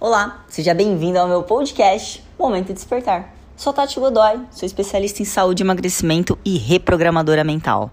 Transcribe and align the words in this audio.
Olá, 0.00 0.44
seja 0.46 0.72
bem-vindo 0.74 1.18
ao 1.18 1.26
meu 1.26 1.42
podcast 1.42 2.22
Momento 2.38 2.68
de 2.68 2.74
Despertar. 2.74 3.34
Sou 3.56 3.72
Tati 3.72 3.98
Godoy, 3.98 4.38
sou 4.52 4.64
especialista 4.64 5.22
em 5.22 5.24
saúde, 5.24 5.64
emagrecimento 5.64 6.38
e 6.44 6.56
reprogramadora 6.56 7.42
mental. 7.42 7.90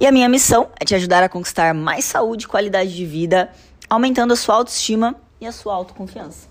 E 0.00 0.06
a 0.08 0.10
minha 0.10 0.28
missão 0.28 0.66
é 0.80 0.84
te 0.84 0.96
ajudar 0.96 1.22
a 1.22 1.28
conquistar 1.28 1.72
mais 1.72 2.04
saúde 2.06 2.44
e 2.44 2.48
qualidade 2.48 2.92
de 2.92 3.06
vida, 3.06 3.52
aumentando 3.88 4.32
a 4.32 4.36
sua 4.36 4.56
autoestima 4.56 5.14
e 5.40 5.46
a 5.46 5.52
sua 5.52 5.76
autoconfiança. 5.76 6.48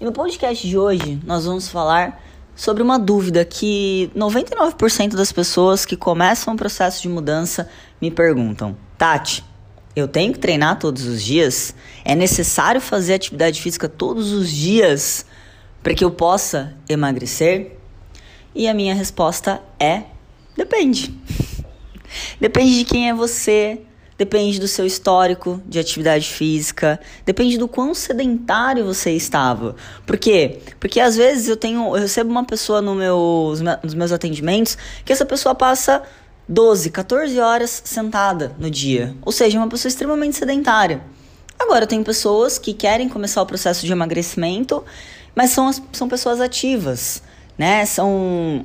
E 0.00 0.04
no 0.04 0.12
podcast 0.12 0.64
de 0.64 0.78
hoje 0.78 1.20
nós 1.24 1.44
vamos 1.44 1.68
falar 1.68 2.22
sobre 2.54 2.80
uma 2.80 2.96
dúvida 2.96 3.44
que 3.44 4.08
99% 4.14 5.16
das 5.16 5.32
pessoas 5.32 5.84
que 5.84 5.96
começam 5.96 6.54
o 6.54 6.56
processo 6.56 7.02
de 7.02 7.08
mudança 7.08 7.68
me 8.00 8.08
perguntam: 8.08 8.76
Tati, 8.96 9.44
eu 9.94 10.06
tenho 10.06 10.32
que 10.32 10.38
treinar 10.38 10.78
todos 10.78 11.04
os 11.04 11.22
dias? 11.22 11.74
É 12.04 12.14
necessário 12.14 12.80
fazer 12.80 13.14
atividade 13.14 13.60
física 13.60 13.88
todos 13.88 14.32
os 14.32 14.50
dias 14.50 15.26
para 15.82 15.94
que 15.94 16.04
eu 16.04 16.10
possa 16.10 16.74
emagrecer? 16.88 17.72
E 18.54 18.68
a 18.68 18.74
minha 18.74 18.94
resposta 18.94 19.60
é: 19.78 20.02
depende. 20.56 21.14
depende 22.40 22.78
de 22.78 22.84
quem 22.84 23.08
é 23.08 23.14
você, 23.14 23.80
depende 24.16 24.58
do 24.58 24.66
seu 24.66 24.84
histórico 24.84 25.62
de 25.64 25.78
atividade 25.78 26.28
física, 26.28 27.00
depende 27.24 27.56
do 27.56 27.68
quão 27.68 27.94
sedentário 27.94 28.84
você 28.84 29.12
estava. 29.12 29.76
Por 30.04 30.18
quê? 30.18 30.58
Porque 30.80 30.98
às 30.98 31.16
vezes 31.16 31.48
eu 31.48 31.56
tenho, 31.56 31.96
eu 31.96 32.02
recebo 32.02 32.30
uma 32.30 32.44
pessoa 32.44 32.82
no 32.82 32.94
nos 32.94 33.94
meus 33.94 34.10
atendimentos 34.10 34.76
que 35.04 35.12
essa 35.12 35.24
pessoa 35.24 35.54
passa 35.54 36.02
12, 36.48 36.90
14 36.90 37.38
horas 37.38 37.82
sentada 37.84 38.54
no 38.58 38.70
dia. 38.70 39.14
Ou 39.22 39.30
seja, 39.30 39.58
uma 39.58 39.68
pessoa 39.68 39.90
extremamente 39.90 40.36
sedentária. 40.36 41.02
Agora, 41.58 41.86
tem 41.86 42.02
pessoas 42.02 42.58
que 42.58 42.72
querem 42.72 43.08
começar 43.08 43.42
o 43.42 43.46
processo 43.46 43.84
de 43.84 43.92
emagrecimento, 43.92 44.82
mas 45.34 45.50
são, 45.50 45.70
são 45.92 46.08
pessoas 46.08 46.40
ativas, 46.40 47.22
né? 47.58 47.84
São 47.84 48.64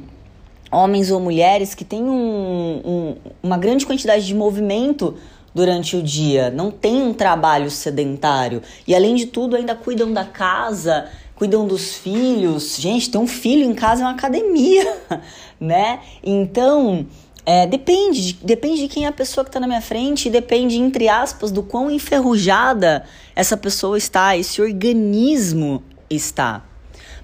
homens 0.72 1.12
ou 1.12 1.20
mulheres 1.20 1.75
que 1.75 1.84
têm 1.84 2.03
um, 2.03 2.81
um, 2.86 3.16
uma 3.42 3.58
grande 3.58 3.86
quantidade 3.86 4.25
de 4.25 4.34
movimento 4.34 5.16
durante 5.53 5.95
o 5.95 6.02
dia, 6.02 6.50
não 6.50 6.72
tem 6.72 7.02
um 7.03 7.14
trabalho 7.14 7.70
sedentário 7.70 8.62
e, 8.88 8.95
além 8.95 9.14
de 9.14 9.28
tudo, 9.28 9.56
ainda 9.56 9.75
cuidam 9.75 10.12
da 10.12 10.25
casa, 10.25 11.09
cuidam 11.36 11.68
dos 11.68 11.94
filhos. 11.94 12.78
Gente, 12.80 13.12
ter 13.12 13.18
um 13.18 13.28
filho 13.28 13.64
em 13.64 13.73
casa 13.73 14.02
é 14.02 14.06
uma 14.06 14.14
academia, 14.14 14.97
né? 15.59 16.00
Então. 16.23 17.06
É, 17.45 17.67
depende, 17.67 18.33
de, 18.33 18.33
depende 18.45 18.81
de 18.81 18.88
quem 18.88 19.05
é 19.05 19.08
a 19.08 19.11
pessoa 19.11 19.44
que 19.44 19.49
está 19.49 19.59
na 19.59 19.67
minha 19.67 19.81
frente, 19.81 20.30
depende, 20.30 20.77
entre 20.77 21.09
aspas, 21.09 21.52
do 21.52 21.61
quão 21.61 21.91
enferrujada 21.91 23.03
essa 23.35 23.58
pessoa 23.58 23.97
está, 23.97 24.38
esse 24.38 24.61
organismo 24.61 25.83
está. 26.09 26.63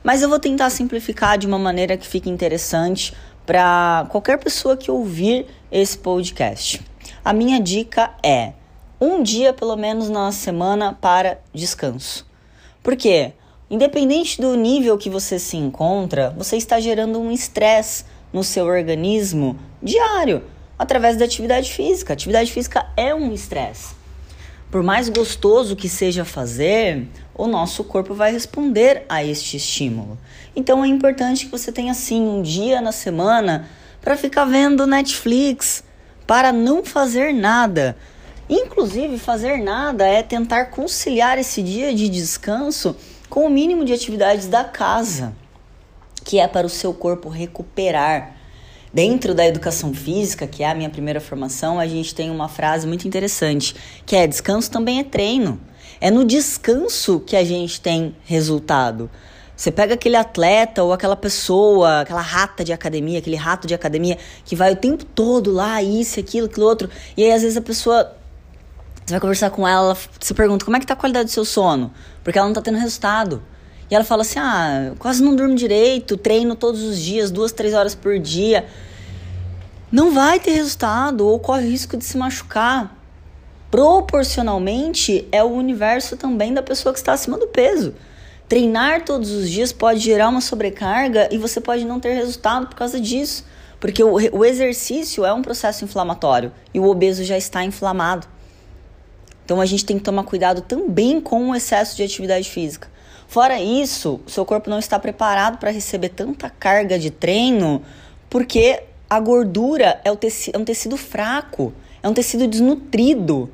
Mas 0.03 0.22
eu 0.22 0.28
vou 0.28 0.39
tentar 0.39 0.70
simplificar 0.70 1.38
de 1.38 1.48
uma 1.48 1.58
maneira 1.58 1.95
que 1.95 2.06
fique 2.06 2.30
interessante 2.30 3.14
para 3.45 4.08
qualquer 4.09 4.38
pessoa 4.38 4.76
que 4.76 4.92
ouvir 4.92 5.45
esse 5.72 5.98
podcast. 5.98 6.81
A 7.23 7.31
minha 7.33 7.59
dica 7.59 8.11
é 8.22 8.54
um 9.00 9.23
dia 9.23 9.54
pelo 9.54 9.76
menos 9.78 10.09
na 10.09 10.31
semana 10.31 10.94
para 11.00 11.39
descanso. 11.54 12.28
Por 12.83 12.95
quê? 12.95 13.33
Independente 13.70 14.42
do 14.42 14.56
nível 14.56 14.98
que 14.98 15.09
você 15.09 15.38
se 15.38 15.56
encontra, 15.56 16.33
você 16.38 16.58
está 16.58 16.80
gerando 16.80 17.20
um 17.20 17.31
estresse 17.31 18.04
no 18.32 18.44
seu 18.44 18.66
organismo 18.66 19.58
diário, 19.82 20.44
através 20.78 21.18
da 21.18 21.26
atividade 21.26 21.72
física. 21.72 22.14
Atividade 22.14 22.52
física 22.52 22.86
é 22.96 23.14
um 23.14 23.34
estresse. 23.34 23.96
Por 24.72 24.84
mais 24.84 25.10
gostoso 25.10 25.76
que 25.76 25.90
seja 25.90 26.24
fazer, 26.24 27.08
o 27.34 27.48
nosso 27.48 27.84
corpo 27.84 28.14
vai 28.14 28.32
responder 28.32 29.04
a 29.10 29.24
este 29.24 29.58
estímulo. 29.58 30.18
Então 30.56 30.86
é 30.86 30.88
importante 30.88 31.46
que 31.46 31.52
você 31.52 31.72
tenha 31.72 31.92
assim 31.92 32.22
um 32.22 32.42
dia 32.42 32.80
na 32.80 32.92
semana 32.92 33.68
para 34.00 34.16
ficar 34.16 34.46
vendo 34.46 34.86
Netflix, 34.86 35.84
para 36.28 36.54
não 36.54 36.86
fazer 36.86 37.34
nada. 37.34 37.98
Inclusive, 38.48 39.18
fazer 39.18 39.58
nada 39.58 40.06
é 40.06 40.22
tentar 40.22 40.66
conciliar 40.66 41.38
esse 41.38 41.62
dia 41.64 41.94
de 41.94 42.08
descanso 42.08 42.95
com 43.28 43.45
o 43.45 43.50
mínimo 43.50 43.84
de 43.84 43.94
atividades 43.94 44.48
da 44.48 44.64
casa 44.64 45.34
que 46.30 46.38
é 46.38 46.48
para 46.48 46.67
o 46.67 46.70
seu 46.70 46.94
corpo 46.94 47.28
recuperar. 47.28 48.36
Dentro 48.94 49.34
da 49.34 49.48
educação 49.48 49.92
física, 49.95 50.45
que 50.45 50.62
é 50.62 50.70
a 50.70 50.76
minha 50.76 50.90
primeira 50.92 51.20
formação, 51.20 51.80
a 51.80 51.88
gente 51.88 52.14
tem 52.14 52.30
uma 52.30 52.48
frase 52.48 52.86
muito 52.86 53.08
interessante, 53.08 53.76
que 54.06 54.16
é 54.16 54.28
descanso 54.28 54.70
também 54.70 55.00
é 55.00 55.04
treino. 55.04 55.60
É 56.00 56.12
no 56.12 56.23
descanso 56.23 57.20
que 57.20 57.36
a 57.36 57.44
gente 57.44 57.82
tem 57.82 58.16
resultado. 58.26 59.10
Você 59.56 59.72
pega 59.72 59.95
aquele 59.95 60.16
atleta 60.16 60.84
ou 60.84 60.94
aquela 60.94 61.16
pessoa, 61.16 62.02
aquela 62.02 62.22
rata 62.22 62.64
de 62.64 62.72
academia, 62.72 63.18
aquele 63.18 63.36
rato 63.36 63.66
de 63.66 63.73
academia 63.73 64.16
que 64.45 64.56
vai 64.56 64.73
o 64.73 64.76
tempo 64.76 65.06
todo 65.06 65.52
lá, 65.52 65.82
isso, 65.82 66.20
aquilo, 66.20 66.45
aquilo 66.45 66.68
outro, 66.68 66.92
e 67.18 67.23
aí 67.23 67.32
às 67.32 67.42
vezes 67.42 67.58
a 67.58 67.62
pessoa 67.62 68.16
você 69.04 69.14
vai 69.14 69.20
conversar 69.20 69.50
com 69.50 69.68
ela, 69.68 69.98
você 70.20 70.36
pergunta 70.36 70.64
como 70.64 70.78
é 70.78 70.80
que 70.80 70.86
tá 70.86 70.94
a 70.94 70.95
qualidade 70.95 71.26
do 71.26 71.32
seu 71.32 71.44
sono, 71.44 71.92
porque 72.23 72.38
ela 72.38 72.48
não 72.48 72.54
tá 72.54 72.62
tendo 72.62 72.78
resultado. 72.78 73.42
E 73.89 73.95
ela 73.95 74.04
fala 74.04 74.22
assim: 74.22 74.39
ah, 74.39 74.94
quase 75.00 75.23
não 75.23 75.36
durmo 75.36 75.55
direito, 75.55 76.17
treino 76.17 76.55
todos 76.55 76.82
os 76.82 77.00
dias, 77.00 77.32
duas, 77.32 77.52
três 77.52 77.73
horas 77.73 77.95
por 77.95 78.20
dia. 78.20 78.66
Não 79.92 80.11
vai 80.11 80.39
ter 80.39 80.52
resultado 80.52 81.27
ou 81.27 81.39
corre 81.39 81.66
o 81.66 81.70
risco 81.70 81.98
de 81.98 82.05
se 82.05 82.17
machucar. 82.17 82.95
Proporcionalmente 83.72 85.27
é 85.32 85.44
o 85.44 85.48
universo 85.48 86.17
também 86.17 86.54
da 86.54 86.61
pessoa 86.61 86.94
que 86.94 87.00
está 87.00 87.14
acima 87.14 87.38
do 87.38 87.48
peso. 87.48 87.94
Treinar 88.48 89.05
todos 89.05 89.32
os 89.32 89.50
dias 89.50 89.72
pode 89.72 90.00
gerar 90.00 90.30
uma 90.30 90.42
sobrecarga 90.42 91.30
e 91.32 91.38
você 91.38 91.61
pode 91.61 91.86
não 91.86 92.00
ter 92.00 92.14
resultado 92.14 92.67
por 92.67 92.76
causa 92.76 93.00
disso. 93.00 93.45
Porque 93.80 94.04
o, 94.04 94.14
o 94.14 94.44
exercício 94.44 95.23
é 95.23 95.33
um 95.33 95.42
processo 95.42 95.86
inflamatório 95.86 96.52
e 96.73 96.80
o 96.80 96.86
obeso 96.86 97.23
já 97.23 97.38
está 97.38 97.64
inflamado. 97.64 98.27
Então 99.45 99.61
a 99.61 99.66
gente 99.66 99.86
tem 99.86 99.98
que 99.98 100.04
tomar 100.04 100.23
cuidado 100.23 100.61
também 100.61 101.21
com 101.21 101.50
o 101.50 101.56
excesso 101.56 101.95
de 101.95 102.04
atividade 102.04 102.50
física. 102.50 102.88
Fora 103.30 103.62
isso, 103.62 104.20
seu 104.26 104.44
corpo 104.44 104.72
não 104.72 104.80
está 104.80 104.98
preparado 104.98 105.60
para 105.60 105.70
receber 105.70 106.10
tanta 106.10 106.50
carga 106.50 106.98
de 106.98 107.12
treino, 107.12 107.84
porque 108.28 108.82
a 109.08 109.20
gordura 109.20 110.02
é, 110.04 110.10
é 110.10 110.58
um 110.58 110.66
tecido 110.66 110.98
fraco, 110.98 111.72
é 112.02 112.10
um 112.10 112.14
tecido 112.14 112.48
desnutrido. 112.48 113.48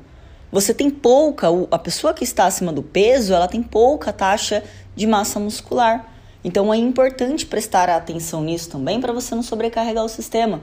Você 0.50 0.72
tem 0.72 0.88
pouca, 0.88 1.48
a 1.70 1.78
pessoa 1.78 2.14
que 2.14 2.24
está 2.24 2.46
acima 2.46 2.72
do 2.72 2.82
peso, 2.82 3.34
ela 3.34 3.46
tem 3.46 3.62
pouca 3.62 4.14
taxa 4.14 4.64
de 4.96 5.06
massa 5.06 5.38
muscular. 5.38 6.10
Então 6.42 6.72
é 6.72 6.78
importante 6.78 7.44
prestar 7.44 7.90
atenção 7.90 8.42
nisso 8.42 8.70
também 8.70 8.98
para 8.98 9.12
você 9.12 9.34
não 9.34 9.42
sobrecarregar 9.42 10.06
o 10.06 10.08
sistema. 10.08 10.62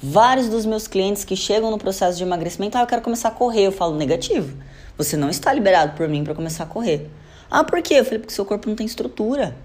Vários 0.00 0.48
dos 0.48 0.64
meus 0.64 0.88
clientes 0.88 1.26
que 1.26 1.36
chegam 1.36 1.70
no 1.70 1.76
processo 1.76 2.16
de 2.16 2.22
emagrecimento, 2.22 2.78
ah, 2.78 2.80
eu 2.80 2.86
quero 2.86 3.02
começar 3.02 3.28
a 3.28 3.32
correr, 3.32 3.66
eu 3.66 3.72
falo 3.72 3.94
negativo. 3.98 4.56
Você 4.96 5.14
não 5.14 5.28
está 5.28 5.52
liberado 5.52 5.92
por 5.92 6.08
mim 6.08 6.24
para 6.24 6.34
começar 6.34 6.62
a 6.62 6.66
correr. 6.66 7.10
Ah, 7.50 7.64
por 7.64 7.80
quê? 7.82 7.94
Eu 7.94 8.04
falei, 8.04 8.18
porque 8.18 8.34
seu 8.34 8.44
corpo 8.44 8.68
não 8.68 8.76
tem 8.76 8.86
estrutura. 8.86 9.56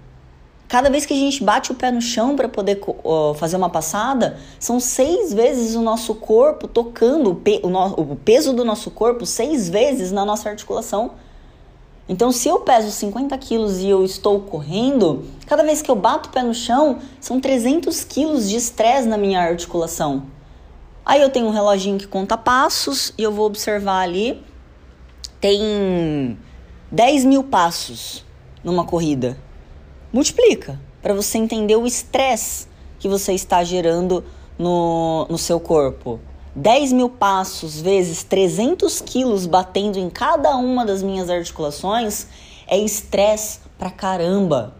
Cada 0.68 0.88
vez 0.88 1.04
que 1.04 1.12
a 1.12 1.16
gente 1.16 1.44
bate 1.44 1.70
o 1.70 1.74
pé 1.74 1.90
no 1.90 2.00
chão 2.00 2.34
para 2.34 2.48
poder 2.48 2.80
uh, 2.86 3.34
fazer 3.34 3.56
uma 3.56 3.68
passada, 3.68 4.38
são 4.58 4.80
seis 4.80 5.32
vezes 5.32 5.74
o 5.74 5.82
nosso 5.82 6.14
corpo 6.14 6.66
tocando, 6.66 7.30
o, 7.30 7.34
pe 7.34 7.60
o, 7.62 7.68
no 7.68 7.88
o 7.88 8.16
peso 8.16 8.54
do 8.54 8.64
nosso 8.64 8.90
corpo, 8.90 9.26
seis 9.26 9.68
vezes 9.68 10.10
na 10.10 10.24
nossa 10.24 10.48
articulação. 10.48 11.10
Então, 12.08 12.32
se 12.32 12.48
eu 12.48 12.60
peso 12.60 12.90
50 12.90 13.36
quilos 13.38 13.80
e 13.80 13.88
eu 13.88 14.04
estou 14.04 14.40
correndo, 14.40 15.24
cada 15.46 15.62
vez 15.62 15.82
que 15.82 15.90
eu 15.90 15.94
bato 15.94 16.30
o 16.30 16.32
pé 16.32 16.42
no 16.42 16.54
chão, 16.54 17.00
são 17.20 17.38
300 17.38 18.04
quilos 18.04 18.48
de 18.48 18.56
estresse 18.56 19.06
na 19.06 19.18
minha 19.18 19.40
articulação. 19.40 20.24
Aí 21.04 21.20
eu 21.20 21.28
tenho 21.28 21.46
um 21.46 21.50
reloginho 21.50 21.98
que 21.98 22.06
conta 22.06 22.36
passos 22.36 23.12
e 23.18 23.22
eu 23.22 23.32
vou 23.32 23.44
observar 23.46 24.00
ali. 24.00 24.42
Tem 25.40 26.38
10 26.92 27.24
mil 27.24 27.42
passos 27.42 28.22
numa 28.62 28.84
corrida. 28.84 29.38
Multiplica 30.12 30.78
para 31.00 31.14
você 31.14 31.38
entender 31.38 31.74
o 31.74 31.86
estresse 31.86 32.68
que 32.98 33.08
você 33.08 33.32
está 33.32 33.64
gerando 33.64 34.22
no, 34.58 35.26
no 35.30 35.38
seu 35.38 35.58
corpo. 35.58 36.20
10 36.54 36.92
mil 36.92 37.08
passos 37.08 37.80
vezes 37.80 38.22
300 38.24 39.00
quilos 39.00 39.46
batendo 39.46 39.98
em 39.98 40.10
cada 40.10 40.54
uma 40.54 40.84
das 40.84 41.02
minhas 41.02 41.30
articulações 41.30 42.26
é 42.66 42.76
estresse 42.76 43.60
pra 43.78 43.90
caramba. 43.90 44.74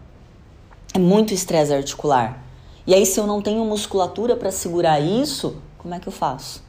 É 0.93 0.99
muito 0.99 1.33
estresse 1.33 1.73
articular. 1.73 2.43
E 2.85 2.93
aí, 2.93 3.07
se 3.07 3.19
eu 3.19 3.25
não 3.25 3.41
tenho 3.41 3.65
musculatura 3.65 4.35
para 4.35 4.51
segurar 4.51 4.99
isso, 4.99 5.55
como 5.79 5.95
é 5.95 5.99
que 5.99 6.07
eu 6.07 6.13
faço? 6.13 6.61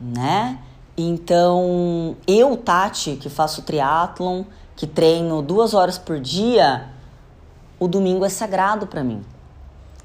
Né? 0.00 0.56
Então, 0.96 2.16
eu, 2.26 2.56
Tati, 2.56 3.16
que 3.16 3.30
faço 3.30 3.62
triatlon, 3.62 4.44
que 4.76 4.86
treino 4.86 5.40
duas 5.40 5.72
horas 5.72 5.96
por 5.96 6.20
dia, 6.20 6.88
o 7.80 7.88
domingo 7.88 8.24
é 8.24 8.28
sagrado 8.28 8.86
para 8.86 9.02
mim. 9.02 9.24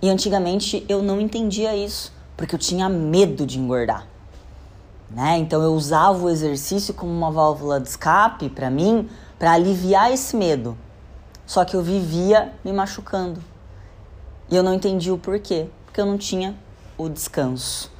E 0.01 0.09
antigamente 0.09 0.85
eu 0.87 1.01
não 1.01 1.19
entendia 1.19 1.75
isso, 1.75 2.13
porque 2.37 2.55
eu 2.55 2.59
tinha 2.59 2.87
medo 2.87 3.45
de 3.45 3.59
engordar. 3.59 4.07
Né? 5.09 5.37
Então 5.37 5.61
eu 5.61 5.73
usava 5.73 6.23
o 6.23 6.29
exercício 6.29 6.93
como 6.93 7.11
uma 7.11 7.31
válvula 7.31 7.79
de 7.79 7.89
escape 7.89 8.49
para 8.49 8.69
mim, 8.69 9.09
para 9.39 9.53
aliviar 9.53 10.11
esse 10.11 10.35
medo. 10.35 10.77
Só 11.45 11.65
que 11.65 11.75
eu 11.75 11.81
vivia 11.81 12.53
me 12.63 12.71
machucando. 12.71 13.41
E 14.49 14.55
eu 14.55 14.63
não 14.63 14.73
entendi 14.73 15.11
o 15.11 15.17
porquê, 15.17 15.67
porque 15.85 15.99
eu 15.99 16.05
não 16.05 16.17
tinha 16.17 16.55
o 16.97 17.09
descanso. 17.09 17.91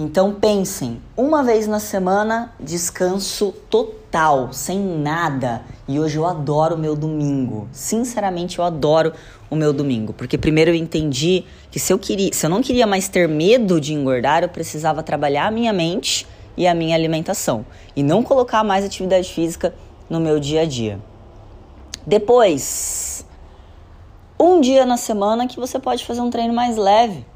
Então 0.00 0.32
pensem, 0.32 1.02
uma 1.16 1.42
vez 1.42 1.66
na 1.66 1.80
semana, 1.80 2.54
descanso 2.60 3.52
total, 3.68 4.52
sem 4.52 4.78
nada. 4.78 5.62
E 5.88 5.98
hoje 5.98 6.16
eu 6.16 6.24
adoro 6.24 6.76
o 6.76 6.78
meu 6.78 6.94
domingo. 6.94 7.68
Sinceramente, 7.72 8.60
eu 8.60 8.64
adoro 8.64 9.12
o 9.50 9.56
meu 9.56 9.72
domingo, 9.72 10.12
porque 10.12 10.38
primeiro 10.38 10.70
eu 10.70 10.74
entendi 10.76 11.44
que 11.68 11.80
se 11.80 11.92
eu 11.92 11.98
queria, 11.98 12.32
se 12.32 12.46
eu 12.46 12.50
não 12.50 12.62
queria 12.62 12.86
mais 12.86 13.08
ter 13.08 13.28
medo 13.28 13.80
de 13.80 13.92
engordar, 13.92 14.44
eu 14.44 14.48
precisava 14.48 15.02
trabalhar 15.02 15.48
a 15.48 15.50
minha 15.50 15.72
mente 15.72 16.24
e 16.56 16.64
a 16.68 16.74
minha 16.74 16.94
alimentação 16.94 17.66
e 17.96 18.00
não 18.00 18.22
colocar 18.22 18.62
mais 18.62 18.84
atividade 18.84 19.28
física 19.28 19.74
no 20.08 20.20
meu 20.20 20.38
dia 20.38 20.60
a 20.60 20.64
dia. 20.64 21.00
Depois, 22.06 23.26
um 24.38 24.60
dia 24.60 24.86
na 24.86 24.96
semana 24.96 25.48
que 25.48 25.58
você 25.58 25.76
pode 25.80 26.06
fazer 26.06 26.20
um 26.20 26.30
treino 26.30 26.54
mais 26.54 26.76
leve. 26.76 27.26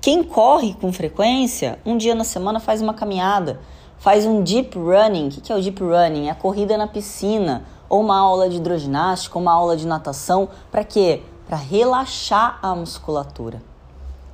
Quem 0.00 0.24
corre 0.24 0.72
com 0.72 0.90
frequência, 0.90 1.78
um 1.84 1.94
dia 1.98 2.14
na 2.14 2.24
semana 2.24 2.58
faz 2.58 2.80
uma 2.80 2.94
caminhada, 2.94 3.60
faz 3.98 4.24
um 4.24 4.42
deep 4.42 4.78
running. 4.78 5.28
O 5.28 5.30
que 5.42 5.52
é 5.52 5.54
o 5.54 5.60
deep 5.60 5.82
running? 5.82 6.28
É 6.28 6.30
a 6.30 6.34
corrida 6.34 6.78
na 6.78 6.86
piscina, 6.86 7.64
ou 7.86 8.00
uma 8.00 8.18
aula 8.18 8.48
de 8.48 8.56
hidroginástica, 8.56 9.38
uma 9.38 9.52
aula 9.52 9.76
de 9.76 9.86
natação. 9.86 10.48
Para 10.70 10.84
quê? 10.84 11.20
Para 11.46 11.58
relaxar 11.58 12.58
a 12.62 12.74
musculatura. 12.74 13.62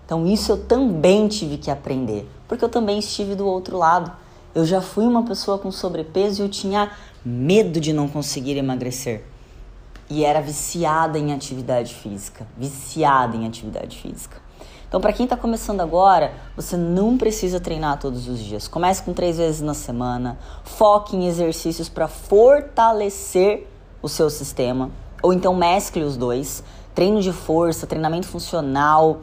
Então, 0.05 0.25
isso 0.25 0.53
eu 0.53 0.65
também 0.65 1.27
tive 1.27 1.57
que 1.57 1.69
aprender, 1.69 2.31
porque 2.47 2.65
eu 2.65 2.69
também 2.69 3.01
estive 3.01 3.35
do 3.35 3.45
outro 3.45 3.77
lado. 3.77 4.13
Eu 4.55 4.65
já 4.65 4.81
fui 4.81 5.05
uma 5.05 5.25
pessoa 5.25 5.59
com 5.59 5.73
sobrepeso 5.73 6.43
e 6.43 6.45
eu 6.45 6.49
tinha 6.49 6.93
medo 7.25 7.81
de 7.81 7.93
não 7.93 8.07
conseguir 8.07 8.57
emagrecer. 8.57 9.25
E 10.09 10.25
era 10.25 10.41
viciada 10.41 11.19
em 11.19 11.33
atividade 11.33 11.93
física, 11.93 12.47
viciada 12.57 13.37
em 13.37 13.49
atividade 13.49 13.99
física. 13.99 14.46
Então, 14.89 15.01
para 15.01 15.13
quem 15.13 15.25
está 15.25 15.37
começando 15.37 15.81
agora, 15.81 16.33
você 16.55 16.77
não 16.77 17.19
precisa 17.19 17.59
treinar 17.59 17.99
todos 17.99 18.29
os 18.29 18.39
dias. 18.39 18.69
Comece 18.69 19.03
com 19.03 19.13
três 19.13 19.37
vezes 19.37 19.61
na 19.61 19.75
semana. 19.75 20.39
Foque 20.65 21.17
em 21.17 21.27
exercícios 21.27 21.89
para 21.89 22.07
fortalecer 22.07 23.67
o 24.01 24.09
seu 24.09 24.31
sistema. 24.31 24.91
Ou 25.23 25.33
então 25.33 25.55
mescle 25.55 26.05
os 26.05 26.17
dois. 26.17 26.63
Treino 26.95 27.21
de 27.21 27.33
força, 27.33 27.87
treinamento 27.87 28.27
funcional, 28.27 29.21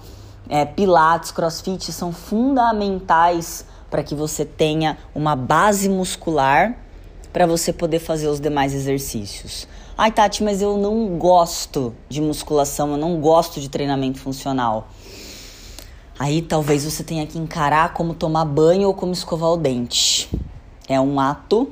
é, 0.49 0.65
pilates, 0.65 1.31
crossfit 1.31 1.91
são 1.91 2.11
fundamentais 2.11 3.65
para 3.89 4.03
que 4.03 4.13
você 4.13 4.43
tenha 4.43 4.97
uma 5.15 5.35
base 5.35 5.87
muscular 5.87 6.77
para 7.31 7.47
você 7.47 7.71
poder 7.71 7.99
fazer 7.99 8.27
os 8.27 8.39
demais 8.39 8.73
exercícios. 8.73 9.67
Ai, 9.97 10.11
Tati, 10.11 10.43
mas 10.43 10.61
eu 10.61 10.77
não 10.77 11.17
gosto 11.17 11.95
de 12.09 12.21
musculação, 12.21 12.91
eu 12.91 12.97
não 12.97 13.19
gosto 13.19 13.59
de 13.59 13.69
treinamento 13.69 14.19
funcional. 14.19 14.87
Aí 16.17 16.41
talvez 16.41 16.85
você 16.85 17.03
tenha 17.03 17.25
que 17.25 17.37
encarar 17.37 17.93
como 17.93 18.13
tomar 18.13 18.45
banho 18.45 18.87
ou 18.87 18.93
como 18.93 19.11
escovar 19.11 19.49
o 19.49 19.57
dente. 19.57 20.29
É 20.87 20.99
um 20.99 21.19
ato 21.19 21.71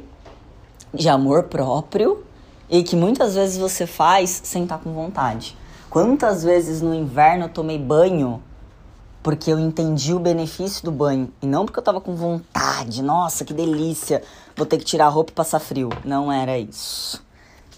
de 0.94 1.08
amor 1.08 1.44
próprio 1.44 2.24
e 2.70 2.84
que 2.84 2.96
muitas 2.96 3.36
vezes 3.36 3.58
você 3.58 3.86
faz 3.86 4.42
sem 4.44 4.64
estar 4.64 4.80
com 4.80 4.94
vontade. 4.94 5.58
Quantas 5.90 6.44
vezes 6.44 6.82
no 6.82 6.96
inverno 6.96 7.46
eu 7.46 7.50
tomei 7.50 7.78
banho 7.78 8.42
porque 9.22 9.52
eu 9.52 9.60
entendi 9.60 10.14
o 10.14 10.20
benefício 10.20 10.84
do 10.84 10.92
banho 10.92 11.32
e 11.42 11.46
não 11.46 11.66
porque 11.66 11.80
eu 11.80 11.84
tava 11.84 12.02
com 12.02 12.16
vontade. 12.16 13.04
Nossa, 13.04 13.46
que 13.46 13.54
delícia! 13.54 14.24
Vou 14.56 14.66
ter 14.66 14.78
que 14.78 14.86
tirar 14.86 15.06
a 15.06 15.10
roupa 15.10 15.32
e 15.32 15.36
passar 15.36 15.60
frio. 15.60 15.90
Não 16.04 16.32
era 16.32 16.58
isso, 16.58 17.24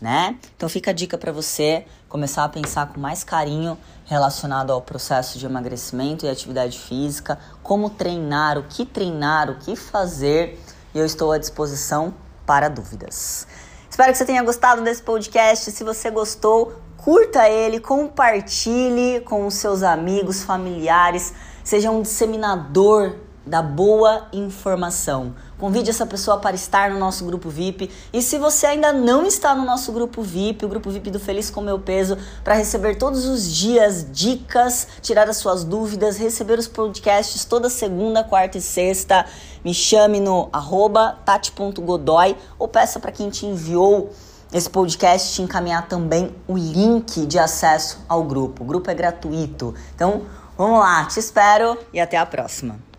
né? 0.03 0.37
Então 0.57 0.67
fica 0.67 0.91
a 0.91 0.93
dica 0.93 1.17
para 1.17 1.31
você 1.31 1.85
começar 2.09 2.43
a 2.43 2.49
pensar 2.49 2.87
com 2.87 2.99
mais 2.99 3.23
carinho 3.23 3.77
relacionado 4.03 4.73
ao 4.73 4.81
processo 4.81 5.39
de 5.39 5.45
emagrecimento 5.45 6.25
e 6.25 6.29
atividade 6.29 6.77
física, 6.77 7.39
como 7.63 7.89
treinar, 7.89 8.57
o 8.57 8.63
que 8.63 8.85
treinar, 8.85 9.49
o 9.49 9.55
que 9.55 9.77
fazer, 9.77 10.59
e 10.93 10.99
eu 10.99 11.05
estou 11.05 11.31
à 11.31 11.37
disposição 11.37 12.13
para 12.45 12.67
dúvidas. 12.67 13.47
Espero 13.89 14.11
que 14.11 14.17
você 14.17 14.25
tenha 14.25 14.43
gostado 14.43 14.81
desse 14.81 15.01
podcast. 15.01 15.71
Se 15.71 15.85
você 15.85 16.11
gostou, 16.11 16.73
curta 16.97 17.47
ele, 17.47 17.79
compartilhe 17.79 19.21
com 19.21 19.47
os 19.47 19.53
seus 19.53 19.83
amigos, 19.83 20.43
familiares, 20.43 21.33
seja 21.63 21.89
um 21.89 22.01
disseminador 22.01 23.15
da 23.45 23.61
boa 23.61 24.27
informação. 24.31 25.35
Convide 25.59 25.89
essa 25.89 26.05
pessoa 26.05 26.37
para 26.37 26.55
estar 26.55 26.89
no 26.89 26.99
nosso 26.99 27.25
grupo 27.25 27.49
VIP. 27.49 27.89
E 28.11 28.21
se 28.21 28.37
você 28.37 28.67
ainda 28.67 28.91
não 28.91 29.25
está 29.25 29.53
no 29.53 29.65
nosso 29.65 29.91
grupo 29.91 30.21
VIP, 30.21 30.65
o 30.65 30.69
grupo 30.69 30.89
VIP 30.89 31.11
do 31.11 31.19
Feliz 31.19 31.49
com 31.49 31.61
Meu 31.61 31.79
Peso, 31.79 32.17
para 32.43 32.55
receber 32.55 32.95
todos 32.95 33.25
os 33.25 33.49
dias 33.53 34.05
dicas, 34.11 34.87
tirar 35.01 35.29
as 35.29 35.37
suas 35.37 35.63
dúvidas, 35.63 36.17
receber 36.17 36.57
os 36.57 36.67
podcasts 36.67 37.45
toda 37.45 37.69
segunda, 37.69 38.23
quarta 38.23 38.57
e 38.57 38.61
sexta, 38.61 39.25
me 39.63 39.73
chame 39.73 40.19
no 40.19 40.49
arroba 40.51 41.17
tati.godoy 41.25 42.35
ou 42.57 42.67
peça 42.67 42.99
para 42.99 43.11
quem 43.11 43.29
te 43.29 43.45
enviou 43.45 44.11
esse 44.53 44.69
podcast 44.69 45.33
te 45.33 45.41
encaminhar 45.41 45.87
também 45.87 46.35
o 46.47 46.55
link 46.55 47.25
de 47.25 47.39
acesso 47.39 48.05
ao 48.07 48.23
grupo. 48.23 48.63
O 48.63 48.67
grupo 48.67 48.91
é 48.91 48.93
gratuito. 48.93 49.73
Então, 49.95 50.21
vamos 50.55 50.79
lá, 50.79 51.05
te 51.05 51.19
espero 51.19 51.75
e 51.91 51.99
até 51.99 52.17
a 52.17 52.25
próxima. 52.25 52.92